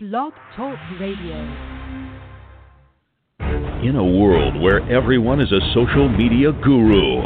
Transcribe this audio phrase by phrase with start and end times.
[0.00, 1.34] Blog Talk Radio.
[3.82, 7.22] In a world where everyone is a social media guru,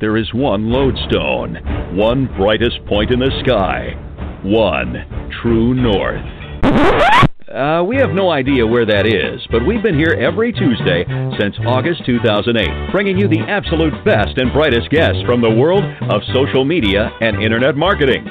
[0.00, 1.54] there is one lodestone,
[1.96, 3.94] one brightest point in the sky,
[4.42, 6.26] one true north.
[7.46, 11.04] Uh, we have no idea where that is, but we've been here every Tuesday
[11.38, 16.22] since August 2008, bringing you the absolute best and brightest guests from the world of
[16.34, 18.26] social media and internet marketing.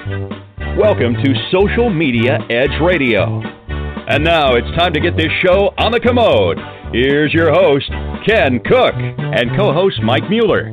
[0.78, 3.65] Welcome to Social Media Edge Radio.
[4.08, 6.60] And now it's time to get this show on the commode.
[6.94, 7.90] Here's your host,
[8.24, 10.68] Ken Cook, and co host Mike Mueller.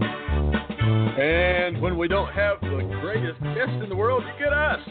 [1.18, 4.80] And when we don't have the greatest guest in the world, you get us.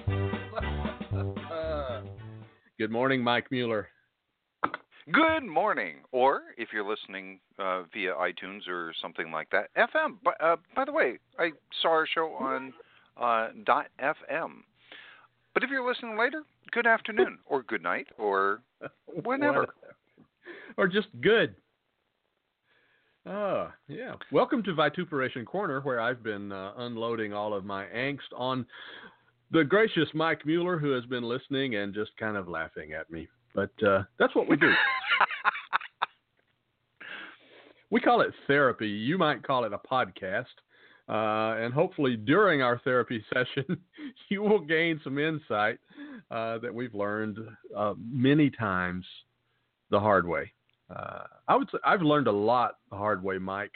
[2.80, 3.90] Good morning, Mike Mueller.
[5.12, 5.98] Good morning.
[6.12, 10.18] Or if you're listening uh, via iTunes or something like that, FM.
[10.23, 11.52] By, uh, by the way, I
[11.84, 12.73] saw our show on
[13.18, 14.63] uh, .fm.
[15.54, 18.61] But if you're listening later, good afternoon or good night or
[19.23, 19.73] whenever.
[20.77, 21.55] or just good.
[23.26, 24.13] Oh, yeah.
[24.32, 28.65] Welcome to Vituperation Corner, where I've been uh, unloading all of my angst on
[29.51, 33.27] the gracious Mike Mueller, who has been listening and just kind of laughing at me.
[33.53, 34.71] But uh, that's what we do.
[37.91, 38.87] we call it therapy.
[38.87, 40.46] You might call it a podcast.
[41.12, 43.77] Uh, and hopefully, during our therapy session,
[44.29, 45.77] you will gain some insight
[46.29, 47.37] uh, that we've learned
[47.76, 49.05] uh, many times
[49.90, 50.51] the hard way.
[50.90, 53.73] Uh, I would say I've learned a lot the hard way, Mike.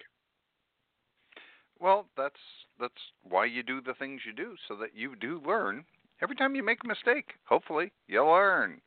[1.79, 2.39] Well, that's
[2.79, 5.83] that's why you do the things you do, so that you do learn.
[6.23, 8.79] Every time you make a mistake, hopefully you learn.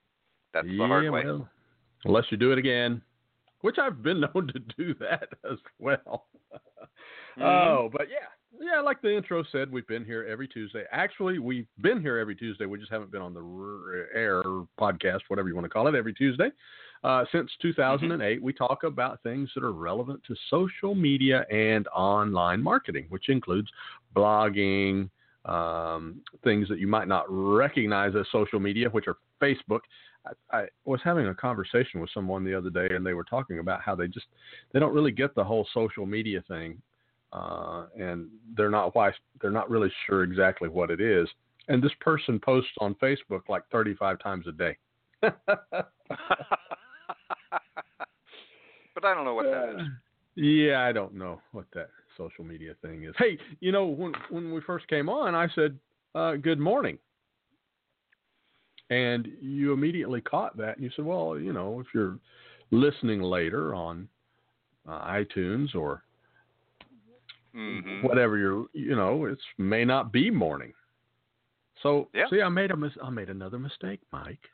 [0.54, 1.24] That's the yeah, hard way.
[1.24, 1.48] Well,
[2.06, 3.02] unless you do it again,
[3.60, 6.26] which I've been known to do that as well.
[7.38, 7.46] Mm-hmm.
[7.46, 8.26] Oh, but yeah,
[8.60, 10.84] yeah, like the intro said, we've been here every Tuesday.
[10.90, 12.66] Actually, we've been here every Tuesday.
[12.66, 14.42] We just haven't been on the air
[14.80, 16.50] podcast, whatever you want to call it, every Tuesday.
[17.04, 22.62] Uh, since 2008, we talk about things that are relevant to social media and online
[22.62, 23.68] marketing, which includes
[24.16, 25.08] blogging,
[25.44, 29.80] um, things that you might not recognize as social media, which are Facebook.
[30.50, 33.60] I, I was having a conversation with someone the other day, and they were talking
[33.60, 34.26] about how they just
[34.72, 36.82] they don't really get the whole social media thing,
[37.32, 41.28] uh, and they're not why they're not really sure exactly what it is.
[41.68, 44.76] And this person posts on Facebook like 35 times a day.
[45.20, 45.34] but
[49.04, 49.86] I don't know what that is.
[50.36, 53.14] Yeah, I don't know what that social media thing is.
[53.18, 55.78] Hey, you know, when when we first came on, I said,
[56.14, 56.98] uh, "Good morning,"
[58.88, 62.18] and you immediately caught that, and you said, "Well, you know, if you're
[62.70, 64.08] listening later on
[64.88, 66.04] uh, iTunes or
[67.54, 68.02] Mhm.
[68.02, 70.72] whatever you're, you know, it's may not be morning."
[71.82, 72.28] So, Yeah.
[72.28, 74.50] see, I made a mis- I made another mistake, Mike.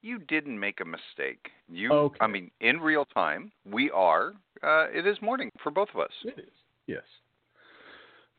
[0.00, 1.52] You didn't make a mistake.
[1.68, 2.18] You, Okay.
[2.20, 4.34] I mean, in real time, we are.
[4.62, 6.12] Uh, it is morning for both of us.
[6.24, 6.52] It is.
[6.86, 7.04] Yes.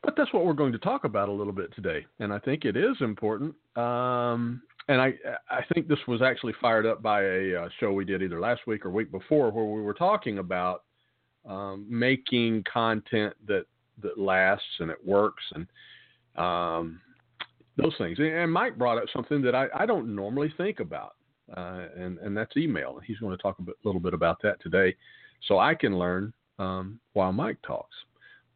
[0.02, 2.64] But that's what we're going to talk about a little bit today, and I think
[2.64, 3.54] it is important.
[3.76, 5.18] Um, and I
[5.50, 8.66] I think this was actually fired up by a uh, show we did either last
[8.66, 10.84] week or week before, where we were talking about
[11.46, 13.64] um, making content that
[14.02, 15.66] that lasts and it works and
[16.36, 17.00] um,
[17.76, 18.18] those things.
[18.18, 21.16] And Mike brought up something that I, I don't normally think about,
[21.56, 23.00] uh, and and that's email.
[23.04, 24.94] He's going to talk a bit, little bit about that today,
[25.46, 27.96] so I can learn um, while Mike talks.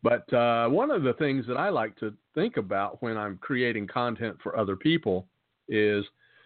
[0.02, 3.86] But uh, one of the things that I like to think about when I'm creating
[3.86, 5.26] content for other people
[5.68, 6.04] is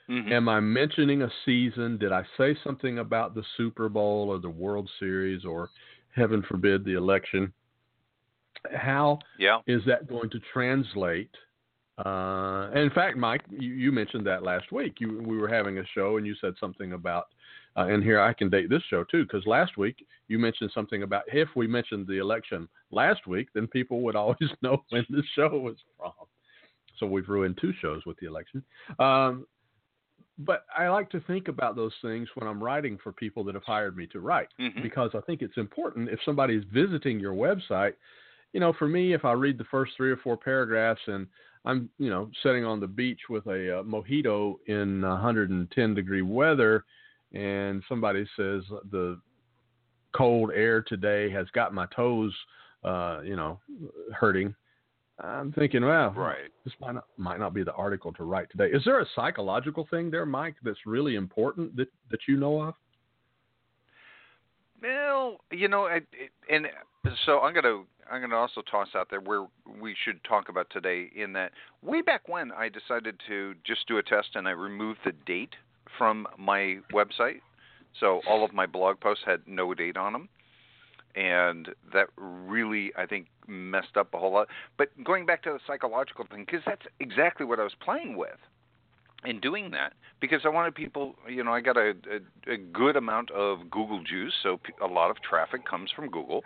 [0.09, 0.33] Mhm.
[0.33, 1.99] Am I mentioning a season?
[1.99, 5.69] Did I say something about the Super Bowl or the World Series or,
[6.19, 7.53] heaven forbid, the election?
[8.75, 9.61] How Yeah.
[9.67, 11.31] is that going to translate?
[12.05, 14.95] Uh, in fact, Mike, you, you mentioned that last week.
[15.01, 17.27] You, we were having a show, and you said something about,
[17.77, 21.03] uh, and here I can date this show too, because last week you mentioned something
[21.03, 25.23] about if we mentioned the election last week, then people would always know when the
[25.35, 26.13] show was from.
[26.99, 28.63] So we've ruined two shows with the election.
[28.99, 29.47] Um,
[30.39, 33.65] but I like to think about those things when I'm writing for people that have
[33.65, 34.83] hired me to write Mhm.
[34.83, 37.95] because I think it's important if somebody is visiting your website.
[38.53, 41.27] You know, for me, if I read the first three or four paragraphs and
[41.65, 46.85] I'm, you know, sitting on the beach with a uh, mojito in 110 degree weather,
[47.33, 49.21] and somebody says the
[50.13, 52.35] cold air today has got my toes,
[52.85, 53.61] uh, you know,
[54.15, 54.55] hurting.
[55.21, 56.51] I'm thinking, well, Right.
[56.65, 58.71] this might not might not be the article to write today.
[58.71, 62.75] Is there a psychological thing there, Mike, that's really important that that you know of?
[64.81, 66.01] Well, you know, I,
[66.49, 66.69] and
[67.27, 69.47] so I'm to I'm going to also toss out there where
[69.81, 71.11] we should talk about today.
[71.15, 75.01] In that, way back when I decided to just do a test and I removed
[75.05, 75.55] the date
[75.99, 77.41] from my website,
[78.01, 80.29] so all of my blog posts had no date on them,
[81.15, 84.49] and that really I think messed up a whole lot.
[84.77, 88.39] But going back to the psychological thing, because that's exactly what I was playing with
[89.25, 92.97] in doing that because I wanted people, you know, I got a, a, a good
[92.97, 96.43] amount of Google juice, so a lot of traffic comes from Google,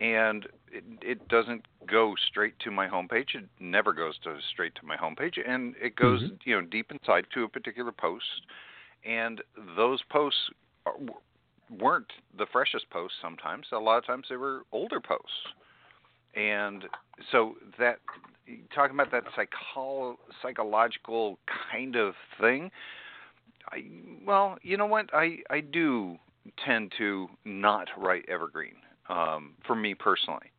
[0.00, 3.34] and it, it doesn't go straight to my homepage.
[3.34, 6.34] It never goes to straight to my homepage, and it goes, mm-hmm.
[6.44, 8.24] you know, deep inside to a particular post,
[9.04, 9.42] and
[9.76, 10.40] those posts
[10.86, 10.94] are,
[11.70, 13.16] weren't the freshest posts.
[13.22, 15.30] Sometimes, a lot of times, they were older posts,
[16.34, 16.84] and
[17.30, 17.98] so that
[18.74, 21.38] talking about that psycho- psychological
[21.72, 22.70] kind of thing.
[23.70, 23.84] I
[24.26, 25.10] well, you know what?
[25.12, 26.16] I I do
[26.64, 28.76] tend to not write evergreen
[29.08, 30.50] um, for me personally.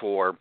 [0.00, 0.36] For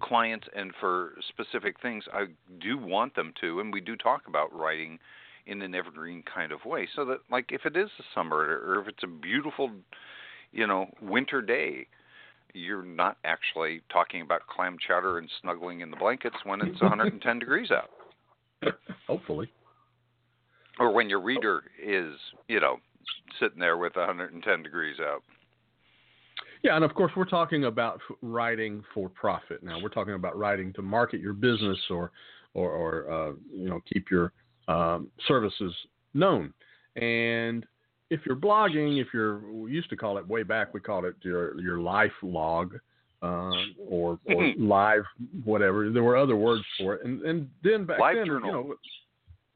[0.00, 2.26] clients and for specific things, I
[2.60, 4.98] do want them to, and we do talk about writing
[5.46, 8.80] in an evergreen kind of way, so that like if it is the summer or
[8.80, 9.70] if it's a beautiful,
[10.52, 11.86] you know, winter day,
[12.54, 17.38] you're not actually talking about clam chowder and snuggling in the blankets when it's 110
[17.38, 17.90] degrees out.
[19.06, 19.50] Hopefully.
[20.78, 22.14] Or when your reader is,
[22.48, 22.78] you know,
[23.38, 25.22] sitting there with 110 degrees out.
[26.62, 29.62] Yeah, and of course we're talking about writing for profit.
[29.62, 32.12] Now we're talking about writing to market your business or,
[32.54, 34.32] or, or uh, you know, keep your
[34.70, 35.74] um, services
[36.14, 36.52] known.
[36.96, 37.66] And
[38.10, 41.14] if you're blogging, if you're we used to call it way back, we called it
[41.22, 42.76] your your life log,
[43.22, 43.52] uh,
[43.88, 45.04] or or live
[45.44, 45.90] whatever.
[45.90, 48.76] There were other words for it, and and then back life then, journal.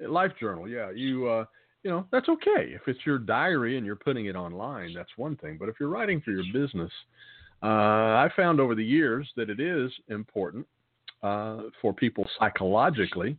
[0.00, 0.68] you know, life journal.
[0.68, 1.44] Yeah, you uh,
[1.82, 4.94] you know that's okay if it's your diary and you're putting it online.
[4.94, 6.92] That's one thing, but if you're writing for your business,
[7.62, 10.66] uh, I found over the years that it is important
[11.22, 13.36] uh, for people psychologically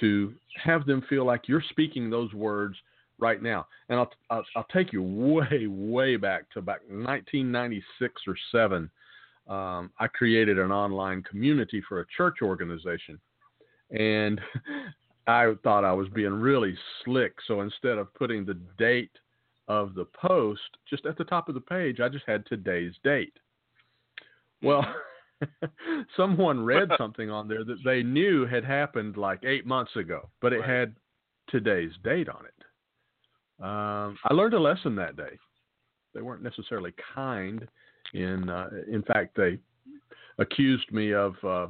[0.00, 0.32] to
[0.62, 2.76] have them feel like you're speaking those words
[3.18, 3.66] right now.
[3.88, 8.90] And I'll, I'll, I'll take you way way back to about 1996 or seven.
[9.48, 13.18] Um, I created an online community for a church organization,
[13.90, 14.40] and
[15.26, 17.34] I thought I was being really slick.
[17.46, 19.12] So instead of putting the date
[19.68, 23.34] of the post just at the top of the page, I just had today's date.
[24.62, 24.84] Well,
[26.16, 30.52] someone read something on there that they knew had happened like eight months ago, but
[30.52, 30.68] it right.
[30.68, 30.94] had
[31.48, 33.64] today's date on it.
[33.64, 35.38] Um, I learned a lesson that day.
[36.14, 37.66] They weren't necessarily kind.
[38.14, 39.58] In uh, in fact, they
[40.38, 41.66] accused me of uh,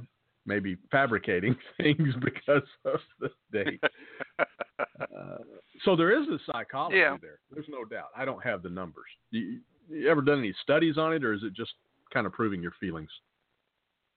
[0.46, 3.82] maybe fabricating things because of the date.
[4.38, 5.38] uh,
[5.84, 7.16] so there is a psychology yeah.
[7.20, 7.38] there.
[7.50, 8.08] There's no doubt.
[8.16, 9.06] I don't have the numbers.
[9.30, 11.72] You, you ever done any studies on it, or is it just
[12.12, 13.10] kind of proving your feelings?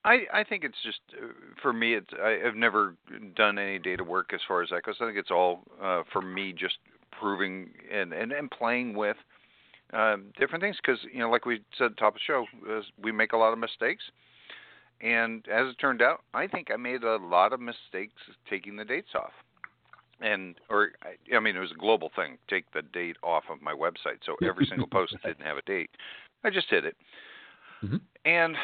[0.04, 1.26] I I think it's just uh,
[1.60, 1.94] for me.
[1.94, 2.96] It's I, have never
[3.36, 4.96] done any data work as far as that goes.
[5.00, 6.76] I think it's all uh, for me just
[7.18, 9.16] proving and and, and playing with
[9.92, 12.46] uh, different things because you know, like we said at the top of the show,
[12.70, 14.02] uh, we make a lot of mistakes.
[15.00, 18.14] And as it turned out, I think I made a lot of mistakes
[18.48, 19.32] taking the dates off.
[20.20, 22.38] And or I, I mean, it was a global thing.
[22.48, 25.90] Take the date off of my website, so every single post didn't have a date.
[26.44, 26.96] I just did it,
[27.84, 27.96] mm-hmm.
[28.24, 28.56] and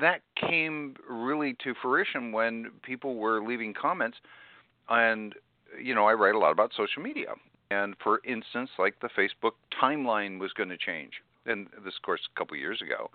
[0.00, 4.18] that came really to fruition when people were leaving comments
[4.88, 5.34] and
[5.80, 7.34] you know, I write a lot about social media.
[7.70, 11.12] And for instance, like the Facebook timeline was going to change.
[11.46, 13.10] And this, of course, a couple years ago.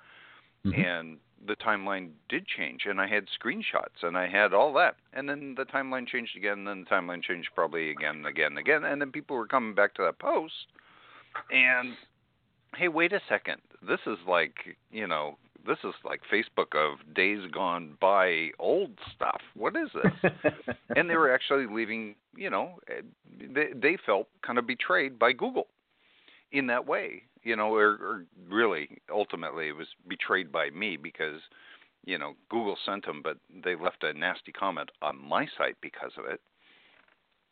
[0.65, 0.81] Mm-hmm.
[0.81, 1.17] And
[1.47, 2.81] the timeline did change.
[2.85, 4.95] And I had screenshots and I had all that.
[5.13, 6.59] And then the timeline changed again.
[6.59, 8.83] And then the timeline changed probably again, and again, and again.
[8.83, 10.53] And then people were coming back to that post.
[11.51, 11.93] And
[12.75, 13.61] hey, wait a second.
[13.87, 14.55] This is like,
[14.91, 19.41] you know, this is like Facebook of days gone by old stuff.
[19.55, 20.31] What is this?
[20.95, 22.79] and they were actually leaving, you know,
[23.53, 25.67] they they felt kind of betrayed by Google
[26.51, 31.41] in that way, you know, or, or really ultimately it was betrayed by me because
[32.05, 36.11] you know Google sent them, but they left a nasty comment on my site because
[36.17, 36.41] of it.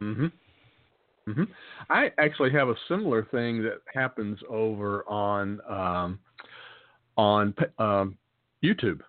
[0.02, 0.32] Mhm.
[1.28, 1.48] Mhm.
[1.90, 6.20] I actually have a similar thing that happens over on um
[7.18, 8.18] on um,
[8.64, 9.02] YouTube.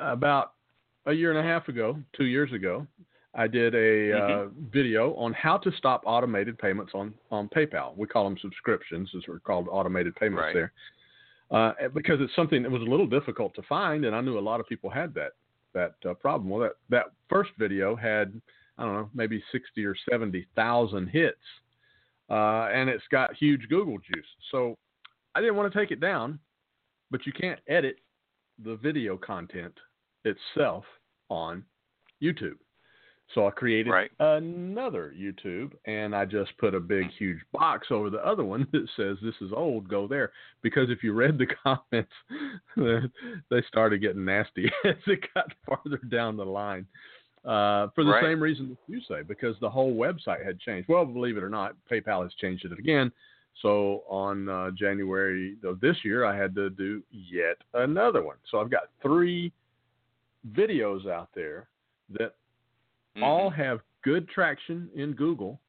[0.00, 0.54] About
[1.06, 2.86] a year and a half ago, two years ago,
[3.34, 4.48] I did a mm-hmm.
[4.48, 7.96] uh, video on how to stop automated payments on, on PayPal.
[7.96, 10.54] We call them subscriptions, as we're called automated payments right.
[10.54, 10.72] there,
[11.50, 14.40] uh, because it's something that was a little difficult to find, and I knew a
[14.40, 15.32] lot of people had that
[15.74, 16.48] that uh, problem.
[16.48, 18.40] Well, that that first video had
[18.78, 21.36] I don't know maybe sixty or seventy thousand hits,
[22.30, 24.26] uh, and it's got huge Google juice.
[24.52, 24.78] So
[25.34, 26.38] I didn't want to take it down
[27.14, 27.98] but you can't edit
[28.64, 29.72] the video content
[30.24, 30.82] itself
[31.28, 31.62] on
[32.20, 32.56] YouTube.
[33.36, 34.10] So I created Right.
[34.18, 38.88] another YouTube and I just put a big, huge box over the other one that
[38.96, 40.32] says, This is old, go there.
[40.60, 42.10] Because if you read the comments,
[43.48, 46.84] they started getting nasty as it got farther down the line.
[47.44, 48.24] Uh, for the Right.
[48.24, 50.88] same reason that you say, because the whole website had changed.
[50.88, 53.12] Well, believe it or not, PayPal has changed it again.
[53.62, 58.36] So on uh, January of this year, I had to do yet another one.
[58.50, 59.52] So I've got three
[60.52, 61.68] videos out there
[62.10, 62.34] that
[63.16, 63.22] Mhm.
[63.22, 65.60] all have good traction in Google,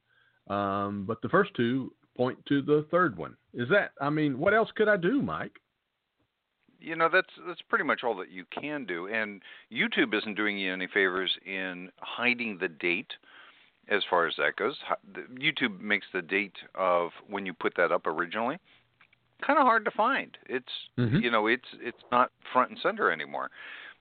[0.47, 3.37] um, but the first two point to the third one.
[3.53, 3.91] Is that?
[4.01, 5.59] I mean, what else could I do, Mike?
[6.85, 10.57] you know that's that's pretty much all that you can do and youtube isn't doing
[10.57, 13.11] you any favors in hiding the date
[13.89, 14.75] as far as that goes
[15.35, 18.57] youtube makes the date of when you put that up originally
[19.45, 21.21] kind of hard to find it's Mhm.
[21.21, 23.49] you know it's it's not front and center anymore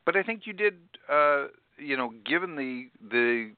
[0.04, 1.46] but i think you did uh
[1.78, 3.52] you know given the the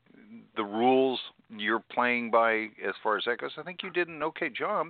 [0.57, 4.23] the rules you're playing by as far as that goes i think you did an
[4.23, 4.89] okay job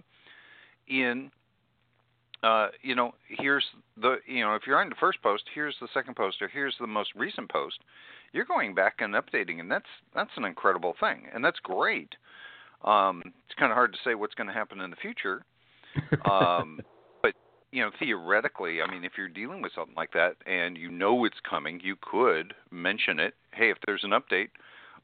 [0.89, 1.31] in
[2.43, 3.65] uh, you know, here's
[4.01, 6.75] the, you know, if you're on the first post, here's the second post, or here's
[6.79, 7.79] the most recent post.
[8.33, 12.15] You're going back and updating, and that's that's an incredible thing, and that's great.
[12.85, 15.45] Um, it's kind of hard to say what's going to happen in the future,
[16.31, 16.81] um,
[17.23, 17.33] but
[17.73, 21.25] you know, theoretically, I mean, if you're dealing with something like that and you know
[21.25, 23.35] it's coming, you could mention it.
[23.53, 24.49] Hey, if there's an update,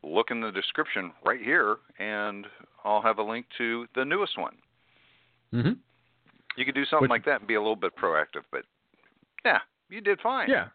[0.02, 2.46] look in the description right here, and
[2.84, 4.56] I'll have a link to the newest one.
[5.52, 5.72] mm-hmm.
[6.56, 8.64] You could do something Which- like that and be a little bit proactive, but
[9.44, 10.50] yeah, you did fine.
[10.50, 10.68] Yeah.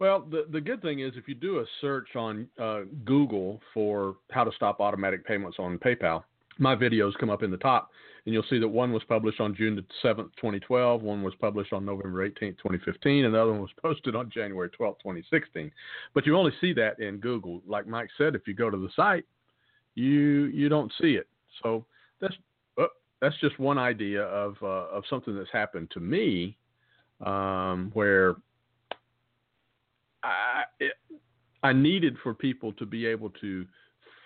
[0.00, 4.16] Well, the the good thing is if you do a search on uh, Google for
[4.30, 6.24] how to stop automatic payments on PayPal,
[6.58, 7.90] my videos come up in the top,
[8.24, 11.72] and you'll see that one was published on June the seventh, 2012, one was published
[11.72, 15.70] on November 18th, 2015, and the other one was posted on January 12th, 2016.
[16.14, 17.62] But you only see that in Google.
[17.66, 19.24] Like Mike said, if you go to the site,
[19.94, 21.28] you you don't see it.
[21.62, 21.84] So
[22.20, 22.34] that's
[22.78, 22.86] uh,
[23.20, 26.56] that's just one idea of uh, of something that's happened to me,
[27.24, 28.36] um, where
[30.24, 30.94] I it,
[31.62, 33.66] I needed for people to be able to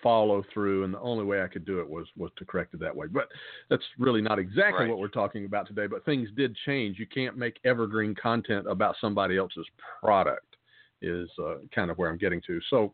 [0.01, 2.79] follow through, and the only way I could do it was was to correct it
[2.79, 3.07] that way.
[3.07, 3.27] But
[3.69, 4.89] that's really not exactly Right.
[4.89, 5.87] what we're talking about today.
[5.87, 6.97] But things did change.
[6.97, 9.67] You can't make evergreen content about somebody else's
[10.01, 10.55] product.
[11.01, 12.59] Is uh, kind of where I'm getting to.
[12.69, 12.93] So.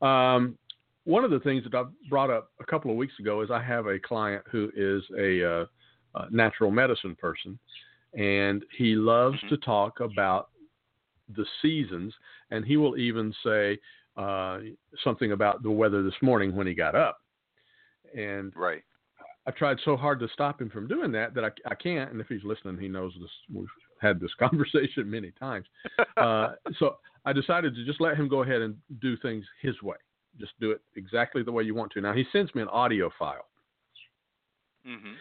[0.00, 0.56] Um,
[1.04, 3.62] one of the things that I brought up a couple of weeks ago is I
[3.62, 5.66] have a client who is a, uh,
[6.30, 7.58] natural medicine person,
[8.12, 9.48] and he loves Mhm.
[9.48, 10.50] to talk about
[11.36, 12.14] the seasons,
[12.50, 13.78] and he will even say
[14.16, 14.58] uh,
[15.04, 17.18] something about the weather this morning when he got up.
[18.16, 18.82] And Right.
[19.46, 22.10] I tried so hard to stop him from doing that that I, I can't.
[22.10, 23.30] And if he's listening, he knows this.
[23.52, 23.66] We've
[24.00, 25.66] had this conversation many times.
[26.18, 29.96] Uh, so I decided to just let him go ahead and do things his way.
[30.36, 32.00] Just do it exactly the way you want to.
[32.00, 33.46] Now he sends me an audio file,
[34.84, 35.14] Mhm.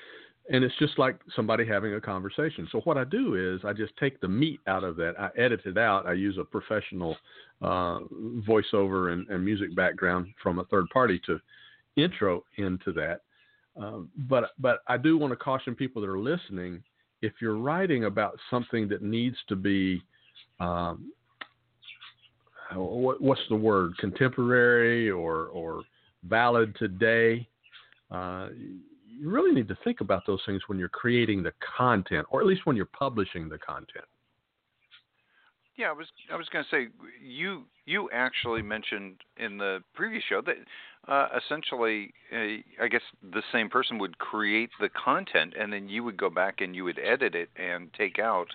[0.49, 2.67] And it's just like somebody having a conversation.
[2.71, 5.19] So what I do is I just take the meat out of that.
[5.19, 6.05] I edit it out.
[6.05, 7.17] I use a professional
[7.61, 7.99] uh,
[8.47, 11.39] voiceover and, and music background from a third party to
[11.97, 13.21] intro into that.
[13.75, 16.81] Um, but but I do want to caution people that are listening:
[17.21, 20.01] if you're writing about something that needs to be
[20.59, 21.11] um,
[22.73, 25.83] what, what's the word contemporary or or
[26.23, 27.47] valid today
[28.09, 28.47] uh,
[29.19, 32.47] you really need to think about those things when you're creating the content or at
[32.47, 34.05] least when you're publishing the content.
[35.77, 36.87] Yeah, I was I was going to say
[37.23, 40.55] you you actually mentioned in the previous show that
[41.07, 46.03] uh, essentially uh, I guess the same person would create the content and then you
[46.03, 48.47] would go back and you would edit it and take out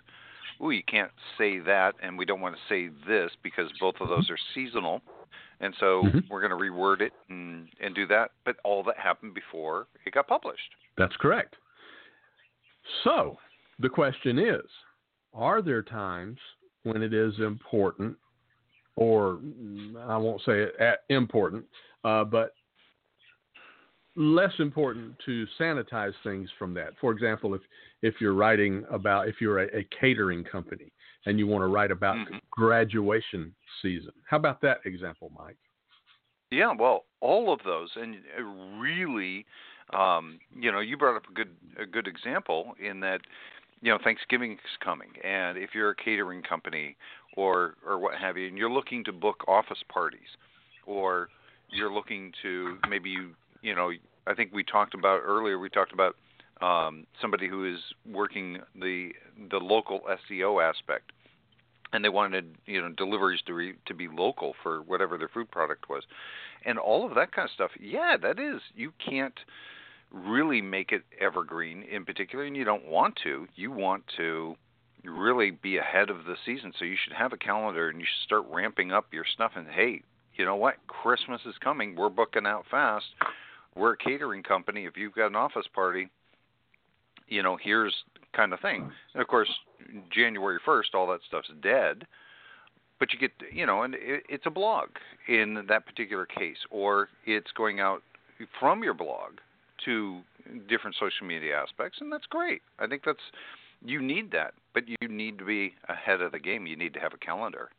[0.61, 4.09] oh you can't say that and we don't want to say this because both of
[4.09, 5.00] those are seasonal
[5.62, 6.28] and so Mhm.
[6.28, 10.12] we're going to reword it and and do that but all that happened before it
[10.12, 10.75] got published.
[10.97, 11.57] that's correct
[13.04, 13.38] so
[13.78, 14.66] the question is
[15.33, 16.38] are there times
[16.83, 18.16] when it is important
[18.97, 19.40] or
[20.00, 21.64] i won't say it at important
[22.04, 22.52] uh, but
[24.16, 26.90] less important to sanitize things from that.
[27.00, 27.62] For example, if
[28.02, 30.92] if you're writing about if you're a, a catering company
[31.26, 32.40] and you want to write about Mhm.
[32.50, 35.56] graduation season, how about that example, Mike?
[36.50, 39.46] Yeah, well, all of those, and uh, really,
[39.94, 43.22] um, you know, you brought up a good a good example in that,
[43.80, 46.96] you know, Thanksgiving is coming, and if you're a catering company
[47.36, 50.36] or or what have you, and you're looking to book office parties,
[50.84, 51.30] or
[51.70, 53.92] you're looking to maybe you you know,
[54.26, 55.58] I think we talked about earlier.
[55.58, 56.16] We talked about
[56.62, 59.11] um, somebody who is working the
[59.50, 61.12] the local SEO aspect
[61.92, 65.50] and they wanted you know deliveries to re, to be local for whatever their food
[65.50, 66.04] product was,
[66.64, 67.71] and all of that kind of stuff.
[67.78, 69.38] Yeah, that is you can't
[70.11, 73.47] really make it evergreen in particular, and you don't want to.
[73.54, 74.57] You want to
[75.04, 78.25] really be ahead of the season, so you should have a calendar and you should
[78.25, 79.52] start ramping up your stuff.
[79.57, 80.02] And hey,
[80.35, 80.75] you know what?
[80.87, 81.97] Christmas is coming.
[81.97, 83.07] We're booking out fast.
[83.75, 84.85] We're a catering company.
[84.85, 86.09] If you've got an office party,
[87.28, 87.94] you know, here's
[88.34, 88.90] kind of thing.
[89.14, 89.48] And of course,
[90.10, 92.06] January 1st, all that stuff's dead.
[92.98, 94.88] But you get, you know, and it, it's a blog
[95.26, 98.02] in that particular case, or it's going out
[98.60, 99.32] from your blog
[99.84, 100.20] to
[100.68, 102.62] different social media aspects, and that's great.
[102.78, 103.18] I think that's
[103.84, 106.66] you need that, but you need to be ahead of the game.
[106.66, 107.70] You need to have a calendar.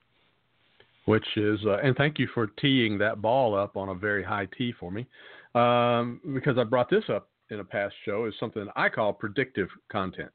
[1.05, 4.47] Which is, uh, and thank you for teeing that ball up on a very high
[4.57, 5.05] tee for me,
[5.53, 9.69] um, because I brought this up in a past show is something I call predictive
[9.91, 10.31] content.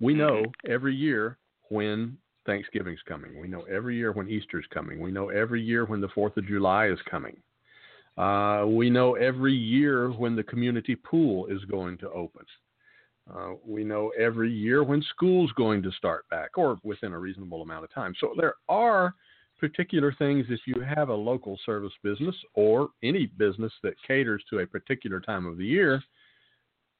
[0.00, 0.20] We mm-hmm.
[0.20, 1.38] know every year
[1.68, 3.40] when Thanksgiving's coming.
[3.40, 5.00] We know every year when Easter's coming.
[5.00, 7.36] We know every year when the Fourth of July is coming.
[8.16, 12.44] Uh, we know every year when the community pool is going to open.
[13.32, 17.62] Uh, we know every year when school's going to start back or within a reasonable
[17.62, 18.14] amount of time.
[18.20, 19.14] So there are
[19.68, 24.58] particular things if you have a local service business or any business that caters to
[24.58, 26.02] a particular time of the year,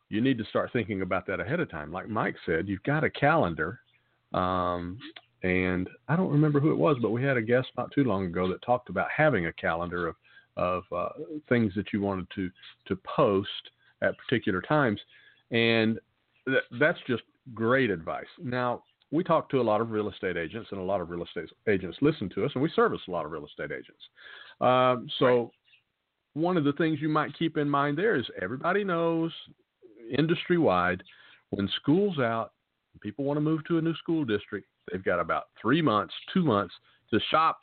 [0.09, 1.93] you need to start thinking about that ahead of time.
[1.93, 3.81] Like Mike said, you've got a calendar.
[4.33, 4.99] Um,
[5.43, 8.25] and I don't remember who it was, but we had a guest not too long
[8.25, 10.17] ago that talked about having a calendar of
[10.57, 11.09] of uh,
[11.49, 12.49] things that you wanted to
[12.87, 13.49] to post
[14.01, 15.01] at particular times,
[15.51, 15.99] and
[16.47, 18.25] th- that's just great advice.
[18.43, 21.23] Now we talk to a lot of real estate agents, and a lot of real
[21.23, 24.03] estate agents listen to us, and we service a lot of real estate agents.
[24.61, 25.49] Um, so right.
[26.35, 29.33] one of the things you might keep in mind there is everybody knows
[30.19, 31.03] industry wide
[31.51, 32.53] when school's out,
[33.01, 34.67] people want to move to a new school district.
[34.91, 36.75] They've got about three months, two months
[37.11, 37.61] to shop,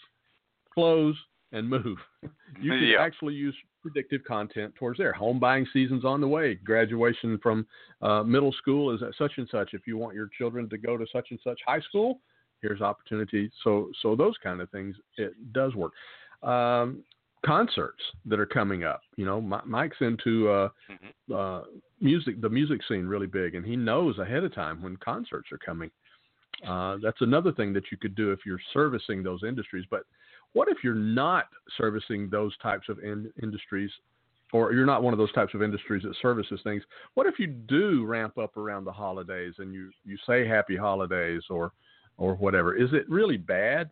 [0.73, 1.15] close,
[1.51, 1.97] and move.
[2.61, 3.01] You can yeah.
[3.01, 5.13] actually use predictive content towards there.
[5.13, 6.55] Home buying season's on the way.
[6.55, 7.65] Graduation from
[8.01, 9.73] uh, middle school is at such and such.
[9.73, 12.19] If you want your children to go to such and such high school,
[12.61, 13.51] here's opportunity.
[13.63, 15.93] So so those kind of things it does work.
[16.43, 17.03] Um,
[17.45, 19.01] concerts that are coming up.
[19.15, 21.33] You know, Mike's into uh, mm-hmm.
[21.33, 21.61] uh,
[21.99, 25.57] music, the music scene really big, and he knows ahead of time when concerts are
[25.57, 25.89] coming.
[26.67, 29.85] Uh, that's another thing that you could do if you're servicing those industries.
[29.89, 30.03] But
[30.53, 31.45] what if you're not
[31.77, 33.91] servicing those types of in- industries,
[34.53, 36.83] or you're not one of those types of industries that services things?
[37.13, 41.43] What if you do ramp up around the holidays and you you say Happy Holidays
[41.49, 41.71] or
[42.17, 42.75] or whatever?
[42.75, 43.89] Is it really bad?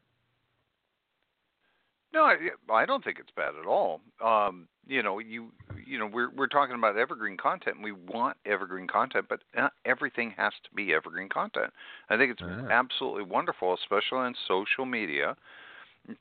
[2.12, 2.38] No, I,
[2.74, 4.02] I don't think it's bad at all.
[4.24, 5.52] Um, you know, you
[5.86, 7.76] you know, we're we're talking about evergreen content.
[7.76, 11.72] And we want evergreen content, but not everything has to be evergreen content.
[12.10, 12.68] I think it's ah.
[12.72, 15.36] absolutely wonderful, especially on social media,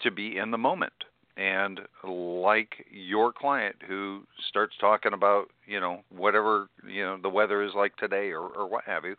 [0.01, 0.93] to be in the moment.
[1.37, 7.63] And like your client who starts talking about, you know, whatever, you know, the weather
[7.63, 9.15] is like today or, or what have you,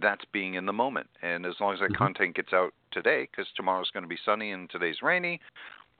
[0.00, 1.08] that's being in the moment.
[1.22, 2.04] And as long as that mm-hmm.
[2.04, 5.40] content gets out today, because tomorrow's going to be sunny and today's rainy,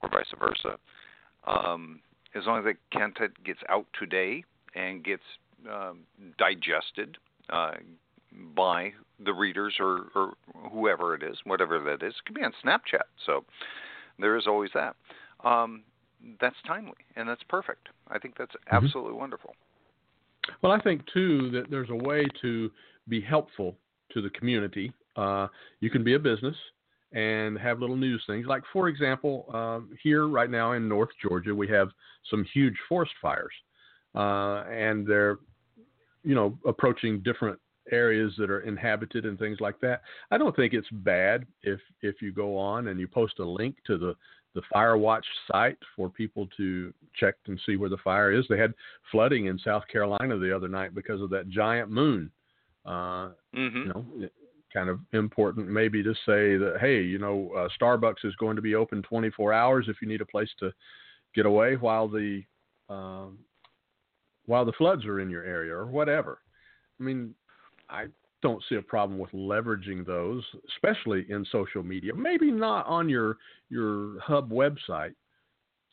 [0.01, 0.77] or vice versa,
[1.45, 1.99] um,
[2.33, 4.43] as long as that content gets out today
[4.75, 5.23] and gets
[5.69, 5.99] um,
[6.37, 7.17] digested
[7.49, 7.73] uh,
[8.55, 8.93] by
[9.25, 10.33] the readers or, or
[10.71, 13.07] whoever it is, whatever that is, it could be on Snapchat.
[13.25, 13.43] So
[14.19, 14.95] there is always that.
[15.43, 15.83] Um,
[16.41, 17.89] that's timely and that's perfect.
[18.09, 18.75] I think that's mm-hmm.
[18.75, 19.21] absolutely mm-hmm.
[19.21, 19.55] wonderful.
[20.61, 22.71] Well, I think too that there's a way to
[23.07, 23.75] be helpful
[24.13, 24.91] to the community.
[25.15, 25.47] Uh,
[25.79, 26.55] you can be a business
[27.13, 28.45] and have little news things.
[28.47, 31.89] Like, for example, um, here right now in North Georgia, we have
[32.29, 33.53] some huge forest fires,
[34.15, 35.37] uh, and they're,
[36.23, 37.59] you know, approaching different
[37.91, 40.01] areas that are inhabited and things like that.
[40.31, 43.75] I don't think it's bad if if you go on and you post a link
[43.87, 44.15] to the
[44.55, 48.45] the Fire Watch site for people to check and see where the fire is.
[48.49, 48.73] They had
[49.11, 52.31] flooding in South Carolina the other night because of that giant moon.
[52.83, 53.77] Uh, mm-hmm.
[53.77, 54.29] You know,
[54.73, 58.61] kind of important maybe to say that hey, you know, uh, Starbucks is going to
[58.61, 60.73] be open 24 hours if you need a place to
[61.35, 62.43] get away while the
[62.89, 63.37] um,
[64.45, 66.39] while the floods are in your area or whatever.
[66.99, 67.35] I mean,
[67.89, 68.05] I
[68.41, 72.13] don't see a problem with leveraging those, especially in social media.
[72.13, 73.37] Maybe not on your
[73.69, 75.15] your hub website,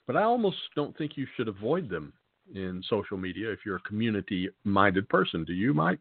[0.07, 2.13] but I almost don't think you should avoid them
[2.55, 5.45] in social media if you're a community minded person.
[5.45, 5.99] Do you, Mike?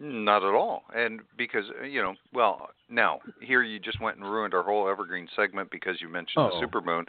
[0.00, 0.84] Not at all.
[0.94, 4.88] And because, uh, you know, well, now, here you just went and ruined our whole
[4.88, 6.60] Evergreen segment because you mentioned Uh-oh.
[6.60, 7.04] the supermoon.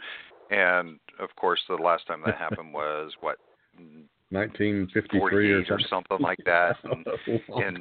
[0.50, 3.38] And, of course, the last time that happened was, what,
[4.32, 5.74] 1953 or something.
[5.74, 6.76] or something like that.
[6.84, 7.06] And,
[7.48, 7.78] and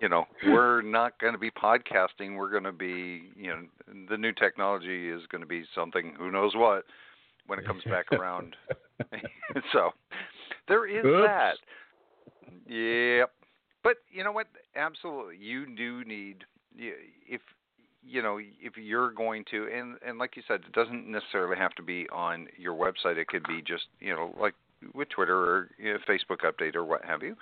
[0.00, 2.36] you know, we're not going to be podcasting.
[2.36, 3.62] We're going to be, you know,
[4.08, 6.84] the new technology is going to be something who knows what
[7.46, 8.56] when it comes back around.
[9.72, 9.90] so
[10.68, 11.26] there is Oops.
[11.26, 11.56] that.
[12.68, 13.30] Yep.
[13.82, 14.46] But you know what?
[14.76, 16.44] Absolutely, you do need
[16.76, 17.40] if
[18.02, 21.72] you know if you're going to and and like you said it doesn't necessarily have
[21.72, 24.54] to be on your website it could be just you know like
[24.94, 27.36] with twitter or you know, facebook update or what have you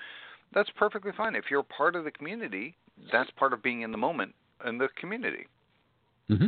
[0.55, 2.75] that's perfectly fine if you're part of the community
[3.13, 4.35] that's part of being in the moment
[4.67, 5.47] in the community
[6.29, 6.47] hmm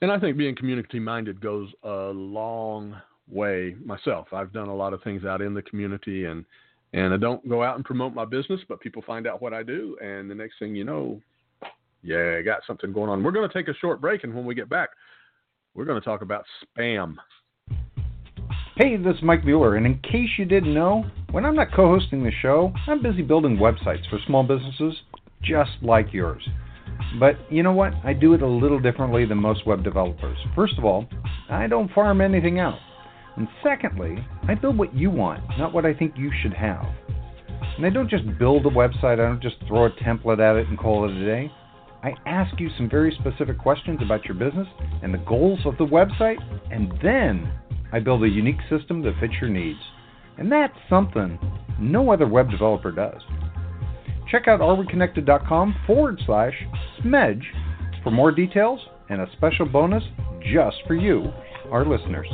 [0.00, 2.96] And I think being community minded goes a long
[3.28, 4.28] way myself.
[4.32, 6.44] I've done a lot of things out in the community and
[6.92, 9.62] and I don't go out and promote my business, but people find out what I
[9.62, 11.20] do and the next thing you know,
[12.02, 13.22] yeah, I got something going on.
[13.22, 14.90] We're going to take a short break and when we get back,
[15.74, 17.16] we're going to talk about spam.
[18.78, 21.88] Hey, this is Mike Mueller, and in case you didn't know, when I'm not co
[21.88, 25.00] hosting the show, I'm busy building websites for small businesses
[25.42, 26.46] just like yours.
[27.18, 27.94] But you know what?
[28.04, 30.36] I do it a little differently than most web developers.
[30.54, 31.08] First of all,
[31.48, 32.78] I don't farm anything out.
[33.38, 36.84] And secondly, I build what you want, not what I think you should have.
[37.78, 40.68] And I don't just build a website, I don't just throw a template at it
[40.68, 41.50] and call it a day.
[42.06, 44.68] I ask you some very specific questions about your business
[45.02, 46.38] and the goals of the website,
[46.70, 47.52] and then
[47.92, 49.80] I build a unique system that fits your needs.
[50.38, 51.36] And that's something
[51.80, 53.20] no other web developer does.
[54.30, 56.54] Check out areweconnected.com forward slash
[57.02, 57.42] smedge
[58.04, 58.78] for more details
[59.10, 60.04] and a special bonus
[60.42, 61.32] just for you,
[61.72, 62.28] our listeners.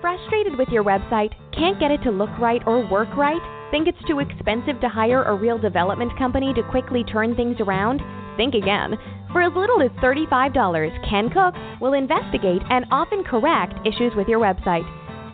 [0.00, 1.30] Frustrated with your website?
[1.56, 3.55] Can't get it to look right or work right?
[3.70, 8.00] Think it's too expensive to hire a real development company to quickly turn things around?
[8.36, 8.96] Think again.
[9.32, 14.38] For as little as $35, Ken Cook will investigate and often correct issues with your
[14.38, 14.86] website.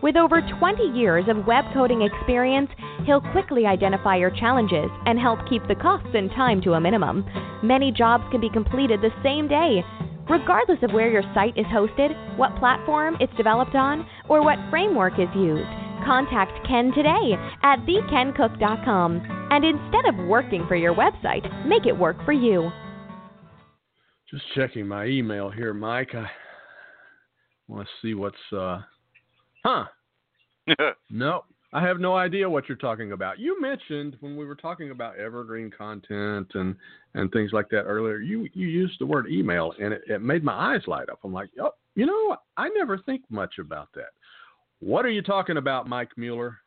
[0.03, 2.71] With over 20 years of web coding experience,
[3.05, 7.25] he'll quickly identify your challenges and help keep the costs and time to a minimum.
[7.63, 9.85] Many jobs can be completed the same day.
[10.29, 15.19] Regardless of where your site is hosted, what platform it's developed on, or what framework
[15.19, 15.69] is used,
[16.05, 19.49] contact Ken today at thekencook.com.
[19.51, 22.71] And instead of working for your website, make it work for you.
[24.31, 26.15] Just checking my email here, Mike.
[26.15, 26.27] I
[27.69, 28.81] want to see what's uh
[29.65, 29.85] Huh.
[31.11, 33.39] No, I have no idea what you're talking about.
[33.39, 36.77] You mentioned when we were talking about evergreen content and
[37.15, 38.19] and things like that earlier.
[38.19, 41.21] You you used the word email, and it, it made my eyes light up.
[41.25, 44.11] I'm like, oh, you know, I never think much about that.
[44.83, 46.59] What are you talking about, Mike Mueller?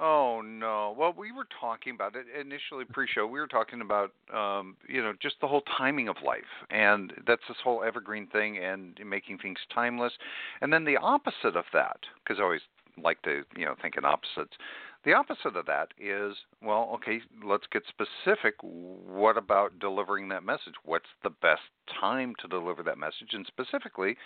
[0.00, 0.94] Oh no!
[0.98, 3.26] Well, we were talking about it initially pre-show.
[3.26, 7.42] We were talking about, um, you know, just the whole timing of life, and that's
[7.48, 10.14] this whole evergreen thing, and making things timeless.
[10.62, 12.62] And then the opposite of that, because I always
[12.96, 14.56] like to, you know, think in opposites.
[15.04, 18.54] The opposite of that is, well, okay, let's get specific.
[18.62, 20.74] What about delivering that message?
[20.86, 21.60] What's the best
[22.00, 24.16] time to deliver that message, and specifically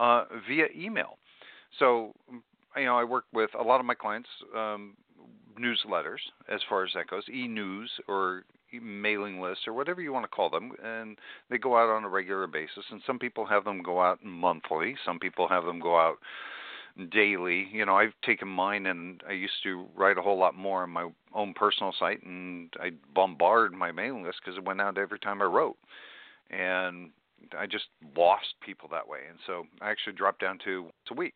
[0.00, 1.18] uh, via email?
[1.78, 2.12] So
[2.76, 4.96] you know, I work with a lot of my clients um,
[5.58, 8.44] newsletters as far as that goes, e-news or
[8.82, 12.08] mailing lists or whatever you want to call them, and they go out on a
[12.08, 12.84] regular basis.
[12.90, 14.96] And some people have them go out monthly.
[15.04, 16.16] Some people have them go out
[17.12, 17.68] daily.
[17.72, 20.90] You know, I've taken mine and I used to write a whole lot more on
[20.90, 25.18] my own personal site, and I bombard my mailing list because it went out every
[25.18, 25.76] time I wrote,
[26.50, 27.10] and
[27.56, 29.20] I just lost people that way.
[29.28, 31.34] And so I actually dropped down to once a week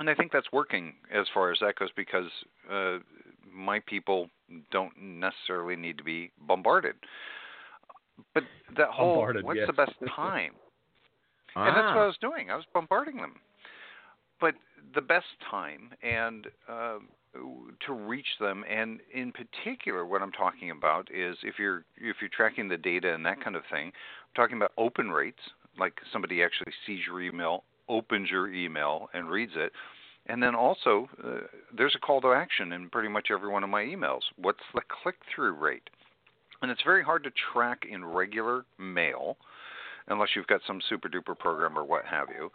[0.00, 2.30] and I think that's working as far as that goes because
[2.70, 2.98] uh,
[3.52, 4.28] my people
[4.70, 6.96] don't necessarily need to be bombarded.
[8.32, 8.44] But
[8.76, 9.66] that whole Bombarded, what's yes.
[9.66, 10.52] the best time?
[11.56, 12.50] ah, And that's what I was doing.
[12.50, 13.34] I was bombarding them.
[14.40, 14.54] But
[14.94, 16.98] the best time and uh,
[17.86, 22.30] to reach them, and in particular, what I'm talking about is if you're if you're
[22.34, 23.86] tracking the data and that kind of thing.
[23.86, 25.38] I'm talking about open rates,
[25.78, 29.72] like somebody actually sees your email, opens your email, and reads it.
[30.26, 33.70] And then also, uh, there's a call to action in pretty much every one of
[33.70, 34.22] my emails.
[34.36, 35.90] What's the click through rate?
[36.62, 39.36] And it's very hard to track in regular mail
[40.08, 42.50] unless you've got some super duper program or what have you.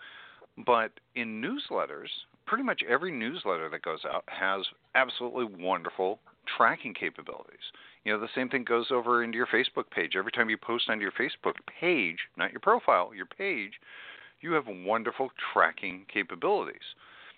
[0.66, 2.10] But in newsletters,
[2.46, 4.66] pretty much every newsletter that goes out has
[4.96, 6.20] absolutely wonderful
[6.58, 7.60] tracking capabilities.
[8.04, 10.16] You know, the same thing goes over into your Facebook page.
[10.16, 13.74] Every time you post onto your Facebook page, not your profile, your page,
[14.42, 16.96] you have wonderful tracking capabilities.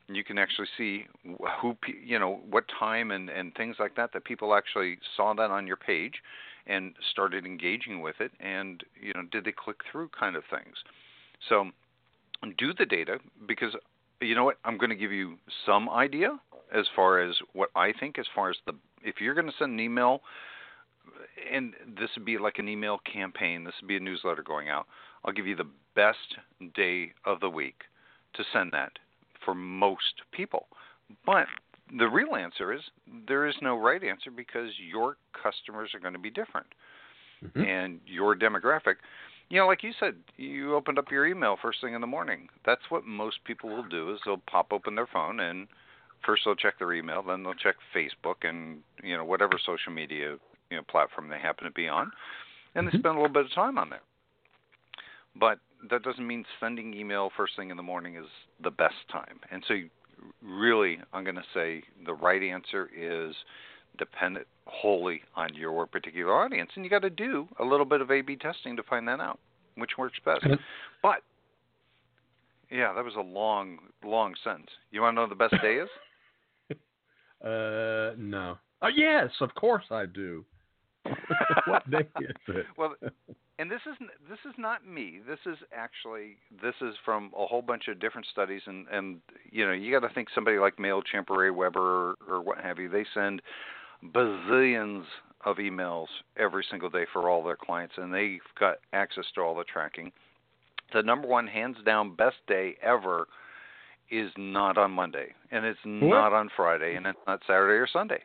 [0.08, 1.06] And you can actually see
[1.62, 5.52] who, you know, what time and, and things like that that people actually saw that
[5.52, 6.16] on your page
[6.68, 10.76] and started engaging with it and, you know, did they click through kind of things.
[11.48, 11.70] So
[12.58, 13.76] do the data because
[14.22, 14.58] you know what?
[14.64, 16.40] I'm going to give you some idea
[16.74, 18.20] as far as what I think.
[18.20, 20.22] As far as the if you're going to send an email,
[21.52, 23.64] and this would be like an email campaign.
[23.64, 24.86] This would be a newsletter going out.
[25.26, 26.38] I'll give you the best
[26.76, 27.82] day of the week
[28.34, 28.94] to send that
[29.44, 30.68] for most people.
[31.26, 31.48] But
[31.98, 32.82] the real answer is
[33.28, 36.68] there is no right answer because your customers are going to be different
[37.44, 37.62] Mm-hmm.
[37.64, 38.98] and your demographic.
[39.50, 42.48] You know, like you said, you opened up your email first thing in the morning.
[42.68, 45.68] That's what most people will do is they'll pop open their phone and
[46.24, 50.38] first they'll check their email, then they'll check Facebook and you know whatever social media
[50.70, 52.12] you know platform they happen to be on,
[52.76, 53.00] and they Mhm.
[53.00, 54.02] spend a little bit of time on there.
[55.40, 58.26] But that doesn't mean sending email first thing in the morning is
[58.64, 59.40] the best time.
[59.52, 59.90] And so, you,
[60.44, 63.34] really, I'm going to say the right answer is
[63.98, 68.12] dependent wholly on your particular audience, and you got to do a little bit of
[68.12, 69.40] A/B testing to find that out,
[69.76, 70.46] which works best.
[71.02, 71.24] But
[72.70, 74.70] yeah, that was a long, long sentence.
[74.92, 75.90] You want to know the best day is?
[77.44, 78.56] Uh, no.
[78.84, 80.46] Oh, yes, of course I do.
[81.66, 82.66] what day is it?
[82.78, 82.96] Well,
[83.60, 83.96] and this is
[84.30, 85.20] this is not me.
[85.28, 89.66] This is actually this is from a whole bunch of different studies, and and you
[89.66, 92.90] know you got to think somebody like Mailchimp or AWeber or, or what have you.
[92.90, 93.42] They send
[94.04, 95.04] bazillions
[95.46, 99.56] of emails every single day for all their clients, and they've got access to all
[99.56, 100.12] the tracking.
[100.94, 103.28] The number one, hands down, best day ever
[104.10, 108.22] is not on Monday, and it's not on Friday, and it's not Saturday or Sunday.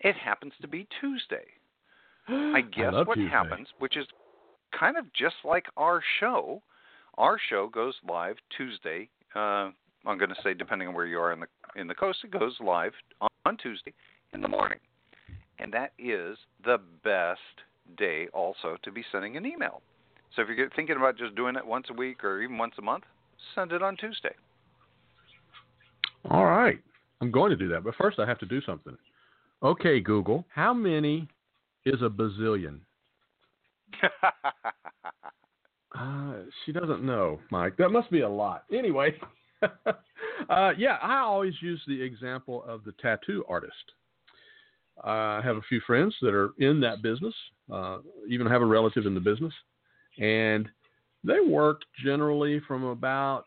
[0.00, 1.46] It happens to be Tuesday.
[2.54, 3.30] I guess love what Tuesday.
[3.30, 4.06] happens, which is
[4.78, 6.62] kind of just like our show.
[7.18, 9.08] Our show goes live Tuesday.
[9.34, 9.70] Uh,
[10.04, 12.30] I'm going to say, depending on where you are in the in the coast, it
[12.30, 13.92] goes live on, on Tuesday
[14.32, 14.78] in the morning,
[15.58, 17.40] and that is the best
[17.96, 19.82] day also to be sending an email.
[20.34, 22.82] So if you're thinking about just doing it once a week or even once a
[22.82, 23.04] month,
[23.54, 24.34] send it on Tuesday.
[26.30, 26.80] All right.
[27.20, 28.96] I'm going to do that, but first I have to do something.
[29.62, 31.28] Okay, Google, how many
[31.86, 32.80] is a bazillion?
[35.98, 37.74] Uh, she doesn't know, Mike.
[37.78, 38.64] That must be a lot.
[38.70, 39.14] Anyway,
[39.62, 43.72] uh, yeah, I always use the example of the tattoo artist.
[45.02, 47.34] I have a few friends that are in that business,
[47.72, 49.54] uh, even have a relative in the business,
[50.18, 50.68] and
[51.24, 53.46] they work generally from about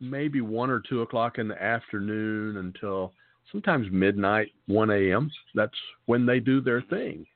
[0.00, 3.12] maybe one or two o'clock in the afternoon until
[3.52, 5.30] sometimes midnight, 1 a.m.
[5.54, 7.26] That's when they do their thing.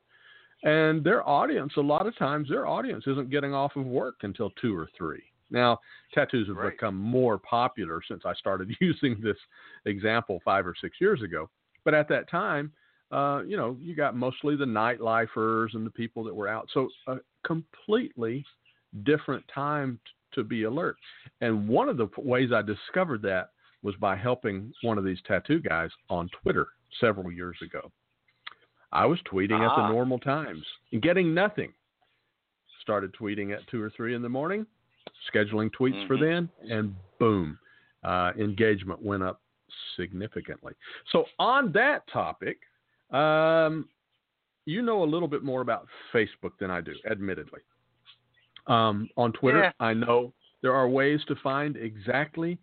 [0.65, 4.49] And their audience, a lot of times, their audience isn't getting off of work until
[4.61, 5.21] two or three.
[5.51, 5.79] Now,
[6.11, 6.71] tattoos have Right.
[6.71, 9.37] become more popular since I started using this
[9.85, 11.49] example five or six years ago.
[11.83, 12.73] But at that time,
[13.11, 16.67] uh, you know, you got mostly the nightlifers and the people that were out.
[16.73, 18.43] So a completely
[19.03, 20.97] different time t- to be alert.
[21.41, 23.51] And one of the ways I discovered that
[23.83, 26.67] was by helping one of these tattoo guys on Twitter
[26.99, 27.91] several years ago.
[28.95, 29.75] I was tweeting at Ah.
[29.87, 31.73] the normal times and getting nothing.
[32.81, 34.65] Started tweeting at two or three in the morning,
[35.31, 36.19] scheduling tweets for Mhm.
[36.21, 37.59] then, and boom,
[38.03, 39.41] uh, engagement went up
[39.95, 40.73] significantly.
[41.07, 42.61] So on that topic,
[43.11, 43.89] um,
[44.65, 47.61] you know a little bit more about Facebook than I do, admittedly.
[48.67, 49.71] Um, on Twitter, Yeah.
[49.79, 52.57] I know there are ways to find exactly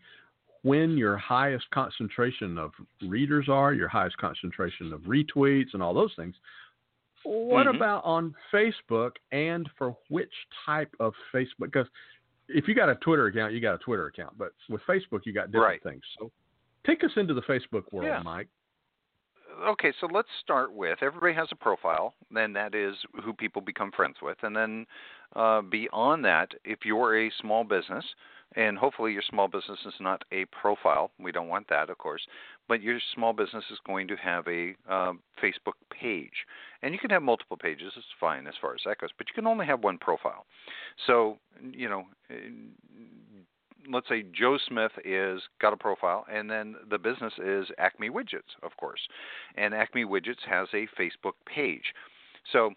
[0.63, 2.73] when your highest concentration of
[3.03, 6.37] readers are, your highest concentration of retweets, and all those things.
[7.25, 7.77] What Mhm.
[7.77, 10.33] about on Facebook and for which
[10.65, 11.71] type of Facebook?
[11.73, 11.89] Because
[12.49, 15.33] if you got a Twitter account, you got a Twitter account, but with Facebook, you
[15.33, 15.83] got different Right.
[15.83, 16.05] things.
[16.19, 16.31] So
[16.85, 18.23] take us into the Facebook world, Yeah.
[18.23, 18.49] Mike.
[19.65, 23.93] okay, so let's start with everybody has a profile, and that is who people become
[23.93, 24.43] friends with.
[24.43, 24.87] And then
[25.35, 28.05] uh, beyond that, if you're a small business,
[28.57, 32.23] and hopefully your small business is not a profile, we don't want that, of course,
[32.69, 36.47] but your small business is going to have a um, Facebook page.
[36.83, 39.35] And you can have multiple pages, it's fine as far as that goes, but you
[39.35, 40.47] can only have one profile.
[41.07, 41.39] So,
[41.73, 42.05] you know,
[43.91, 48.55] let's say Joe Smith is got a profile, and then the business is Acme Widgets,
[48.63, 49.01] of course,
[49.57, 51.95] and Acme Widgets has a Facebook page.
[52.53, 52.71] So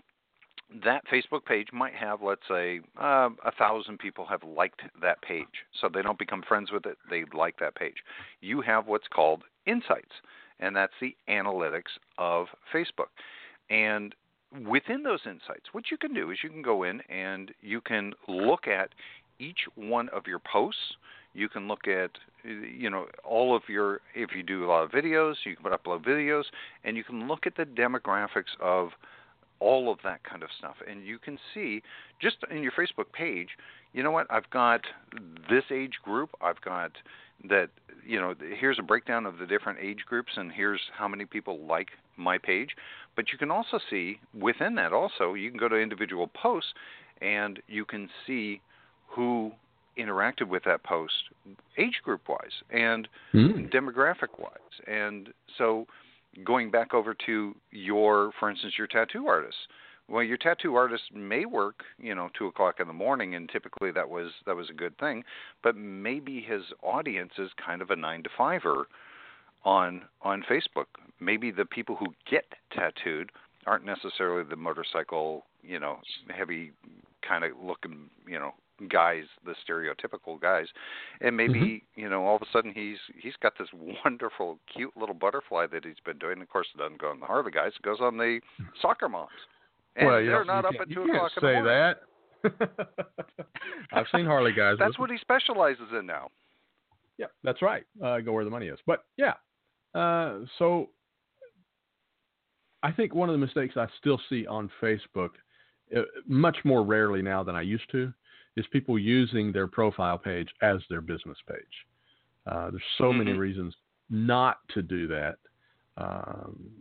[0.84, 5.46] that Facebook page might have, let's say, uh, a thousand people have liked that page.
[5.80, 7.98] So they don't become friends with it; they like that page.
[8.42, 10.12] You have what's called insights,
[10.60, 13.10] and that's the analytics of Facebook.
[13.70, 14.16] And
[14.68, 18.14] within those insights, what you can do is you can go in and you can
[18.28, 18.90] look at
[19.40, 20.96] each one of your posts.
[21.34, 22.12] You can look at,
[22.46, 26.06] you know, all of your, if you do a lot of videos, you can upload
[26.06, 26.44] videos,
[26.86, 28.92] and you can look at the demographics of
[29.60, 30.76] all of that kind of stuff.
[30.90, 31.82] And you can see
[32.22, 33.50] just in your Facebook page,
[33.94, 34.82] you know what, I've got
[35.50, 36.92] this age group, I've got
[37.50, 37.70] that,
[38.06, 41.60] you know, here's a breakdown of the different age groups, and here's how many people
[41.66, 42.76] like my page.
[43.16, 46.74] But you can also see within that also, you can go to individual posts,
[47.22, 48.62] and you can see
[49.08, 49.52] who
[49.98, 51.14] interacted with that post
[51.78, 53.70] age group wise and Mm.
[53.70, 54.82] demographic wise.
[54.88, 55.88] And so
[56.44, 59.58] going back over to your, for instance, your tattoo artist.
[60.08, 63.92] Well, your tattoo artist may work, you know, two o'clock in the morning, and typically
[63.92, 65.24] that was that was a good thing.
[65.64, 68.88] But maybe his audience is kind of a nine to fiver
[69.64, 70.86] on on Facebook.
[71.20, 73.32] Maybe the people who get tattooed
[73.66, 75.98] aren't necessarily the motorcycle, you know,
[76.30, 76.72] heavy
[77.28, 78.54] kind of looking, you know,
[78.90, 80.68] guys, the stereotypical guys,
[81.22, 83.70] and maybe you know all of a sudden he's he's got this
[84.04, 86.42] wonderful, cute little butterfly that he's been doing.
[86.42, 88.40] Of course, it doesn't go on the Harley guys; it goes on the
[88.82, 89.30] soccer moms,
[89.96, 91.62] and well, you they're not up can't- at two you can't o'clock in the say
[91.62, 91.66] morning.
[91.66, 92.00] that.
[93.92, 94.76] I've seen Harley guys.
[94.78, 96.30] That's what he specializes in now.
[97.18, 97.84] Yeah, that's right.
[98.04, 98.78] Uh, go where the money is.
[98.86, 99.34] But yeah,
[99.96, 100.90] uh, so
[102.84, 105.30] I think one of the mistakes I still see on Facebook,
[105.96, 108.14] uh, much more rarely now than I used to,
[108.56, 111.86] is people using their profile page as their business page.
[112.48, 113.40] Uh, there's so many Mhm.
[113.40, 113.76] reasons
[114.10, 115.38] not to do that.
[115.98, 116.72] Um,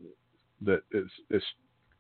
[0.63, 1.45] that it's, it's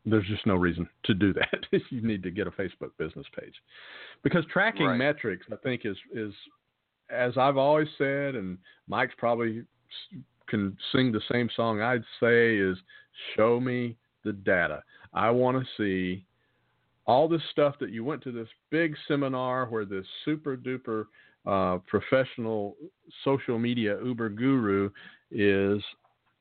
[0.06, 1.66] there's just no reason to do that.
[1.90, 3.54] you need to get a Facebook business page
[4.22, 4.98] because tracking Right.
[4.98, 6.34] metrics, I think, is is
[7.10, 8.58] as I've always said, and
[8.88, 9.64] Mike's probably
[10.46, 12.76] can sing the same song I'd say is
[13.36, 14.82] show me the data.
[15.12, 16.26] I want to see
[17.06, 21.04] all this stuff that you went to this big seminar where this super duper
[21.46, 22.76] uh, professional
[23.24, 24.90] social media uber guru
[25.30, 25.82] is,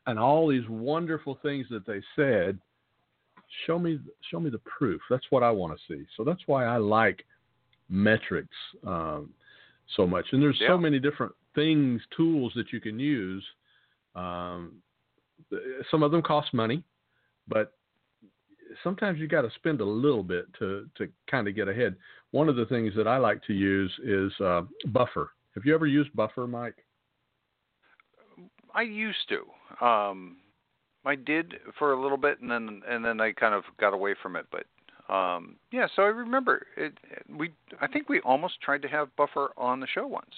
[0.08, 2.58] and all these wonderful things that they said.
[3.68, 4.00] Show me,
[4.32, 5.02] show me the proof.
[5.10, 6.06] That's what I want to see.
[6.18, 7.24] So that's why I like
[7.88, 8.56] metrics
[8.88, 9.30] um,
[9.96, 10.26] so much.
[10.32, 10.70] And there's Yeah.
[10.70, 13.46] so many different things, tools that you can use.
[14.16, 14.82] Um,
[15.92, 16.84] some of them cost money,
[17.48, 17.74] but
[18.84, 21.96] sometimes you got to spend a little bit to to kind of get ahead.
[22.32, 25.32] One of the things that I like to use is uh, Buffer.
[25.56, 26.76] Have you ever used Buffer, Mike?
[28.74, 29.86] I used to.
[29.86, 30.38] Um,
[31.06, 34.16] I did for a little bit, and then and then I kind of got away
[34.22, 34.46] from it.
[34.52, 36.94] But um, yeah, so I remember it.
[37.30, 40.34] We I think we almost tried to have Buffer on the show once.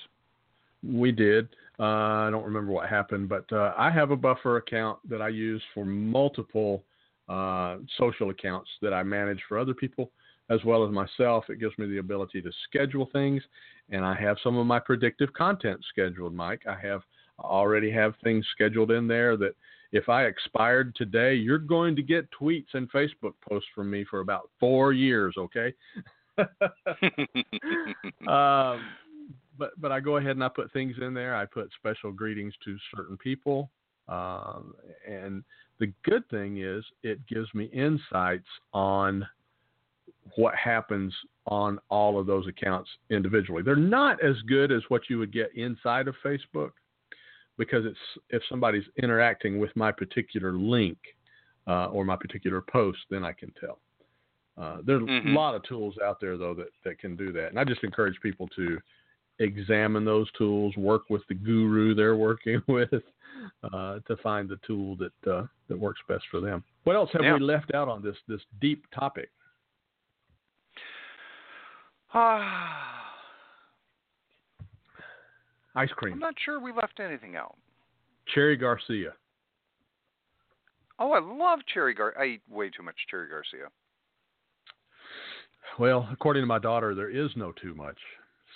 [0.83, 1.49] We did.
[1.79, 5.29] Uh, I don't remember what happened, but uh, I have a Buffer account that I
[5.29, 6.83] use for multiple
[7.29, 10.11] uh, social accounts that I manage for other people
[10.49, 11.45] as well as myself.
[11.49, 13.41] It gives me the ability to schedule things,
[13.89, 16.33] and I have some of my predictive content scheduled.
[16.33, 17.01] Mike, I have
[17.39, 19.55] I already have things scheduled in there that
[19.91, 24.19] if I expired today, you're going to get tweets and Facebook posts from me for
[24.19, 25.35] about four years.
[25.37, 25.73] Okay.
[28.27, 28.81] um,
[29.57, 31.35] but but I go ahead and I put things in there.
[31.35, 33.69] I put special greetings to certain people,
[34.07, 34.73] um,
[35.07, 35.43] and
[35.79, 39.27] the good thing is it gives me insights on
[40.35, 41.13] what happens
[41.47, 43.61] on all of those accounts individually.
[43.61, 46.71] They're not as good as what you would get inside of Facebook
[47.57, 47.97] because it's
[48.29, 50.97] if somebody's interacting with my particular link
[51.67, 53.79] uh, or my particular post, then I can tell.
[54.57, 55.31] Uh, there's Mhm.
[55.31, 57.83] a lot of tools out there though that, that can do that, and I just
[57.83, 58.79] encourage people to
[59.39, 62.93] examine those tools, work with the guru they're working with
[63.63, 66.63] uh, to find the tool that uh, that works best for them.
[66.83, 67.33] What else have Yeah.
[67.35, 69.29] we left out on this this deep topic?
[72.13, 73.11] Ah,
[75.75, 76.13] Ice cream.
[76.13, 77.55] I'm not sure we left anything out.
[78.33, 79.13] Cherry Garcia.
[80.97, 82.13] Oh, I love Cherry Gar.
[82.17, 83.67] I eat way too much Cherry Garcia.
[85.77, 87.97] Well, according to my daughter, there is no too much,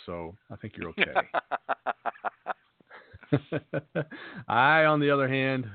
[0.06, 1.14] so I think you're okay.
[4.48, 5.68] I, on the other hand,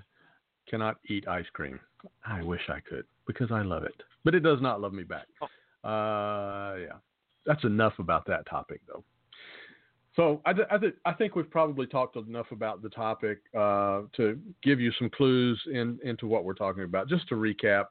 [0.68, 1.78] cannot eat ice cream.
[2.26, 5.26] I wish I could because I love it, but it does not love me back.
[5.84, 6.98] Uh, yeah,
[7.46, 9.04] that's enough about that topic, though.
[10.16, 14.02] So I, th- I, th- I think we've probably talked enough about the topic uh,
[14.16, 17.08] to give you some clues in, into what we're talking about.
[17.08, 17.86] Just to recap,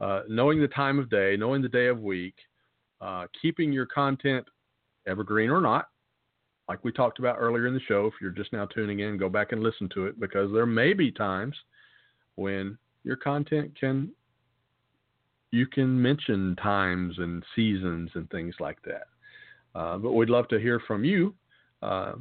[0.00, 2.34] uh, knowing the time of day, knowing the day of week,
[3.00, 4.44] uh, keeping your content
[5.08, 5.88] evergreen or not,
[6.68, 8.06] like we talked about earlier in the show.
[8.06, 10.92] If you're just now tuning in, go back and listen to it because there may
[10.92, 11.56] be times
[12.36, 14.10] when your content can
[15.50, 19.06] you can mention times and seasons and things like that.
[19.74, 21.34] Uh, but we'd love to hear from you.
[21.82, 22.12] Uh,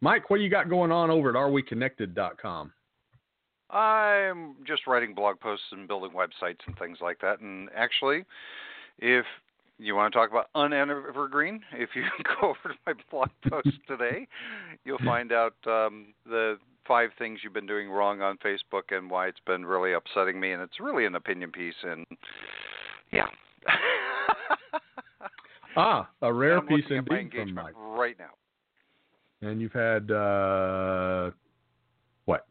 [0.00, 2.72] Mike, what you got going on over at areweconnected.com?
[3.70, 7.40] I'm just writing blog posts and building websites and things like that.
[7.40, 8.24] And actually,
[8.98, 9.26] if
[9.78, 12.02] you want to talk about unevergreen, if you
[12.40, 14.26] go over to my blog post today,
[14.84, 19.28] you'll find out um, the five things you've been doing wrong on Facebook and why
[19.28, 22.06] it's been really upsetting me, and it's really an opinion piece, and
[23.12, 23.26] yeah.
[25.76, 27.74] ah, a rare piece looking at my indeed from Mike.
[27.76, 28.30] right now.
[29.40, 31.30] And you've had uh,
[32.24, 32.46] what?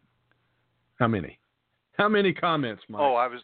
[1.00, 1.38] How many?
[1.98, 3.02] How many comments, Mike?
[3.02, 3.42] Oh, I was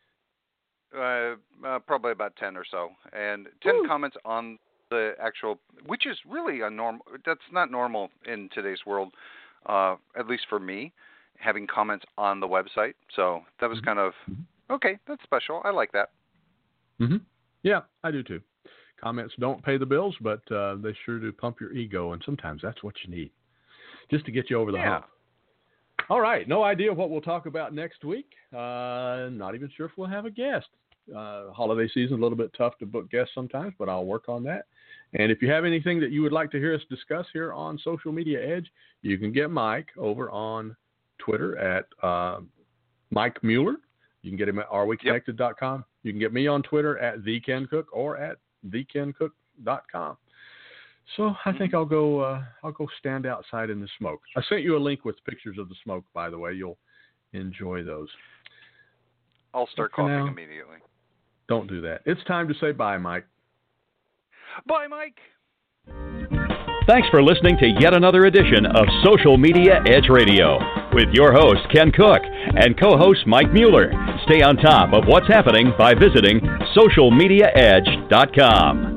[0.98, 1.36] uh,
[1.66, 3.88] uh, probably about ten or so, and ten Woo.
[3.88, 7.06] comments on the actual, which is really a normal.
[7.26, 9.14] That's not normal in today's world,
[9.66, 10.92] uh, at least for me,
[11.40, 12.94] having comments on the website.
[13.16, 13.86] So that was Mhm.
[13.86, 14.14] kind of
[14.70, 15.00] okay.
[15.08, 15.62] That's special.
[15.66, 16.12] I like that.
[17.00, 17.18] hmm
[17.64, 18.42] Yeah, I do too.
[18.98, 22.62] Comments don't pay the bills, but uh, they sure do pump your ego, and sometimes
[22.62, 23.32] that's what you need,
[24.12, 24.92] just to get you over the Yeah.
[24.92, 25.06] hump.
[26.10, 28.36] All right, no idea what we'll talk about next week.
[28.52, 30.68] Uh, not even sure if we'll have a guest.
[31.14, 34.44] Uh, holiday season a little bit tough to book guests sometimes, but I'll work on
[34.44, 34.66] that.
[35.14, 37.78] And if you have anything that you would like to hear us discuss here on
[37.78, 40.76] Social Media Edge, you can get Mike over on
[41.20, 42.40] Twitter at uh,
[43.12, 43.76] Mike Mueller.
[44.22, 45.86] You can get him at areWeConnected.com.
[46.04, 48.38] You can get me on Twitter at the Ken Cook or at
[48.70, 50.18] thekencook.com.
[51.18, 52.22] So I think I'll go.
[52.22, 54.22] Uh, I'll go stand outside in the smoke.
[54.38, 56.54] I sent you a link with pictures of the smoke, by the way.
[56.54, 56.78] You'll
[57.34, 58.08] enjoy those.
[59.54, 60.28] I'll start coughing now.
[60.28, 60.78] immediately.
[61.48, 62.02] Don't do that.
[62.06, 63.26] It's time to say bye, Mike.
[64.68, 65.18] Bye, Mike.
[66.86, 70.60] Thanks for listening to yet another edition of Social Media Edge Radio
[70.94, 73.92] with your host, Ken Cook, and co host Mike Mueller.
[74.26, 76.42] Stay on top of what's happening by visiting
[76.76, 78.93] socialmediaedge.com.